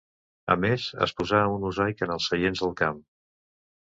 [0.51, 2.99] A més, es posà un mosaic en els seients del camp.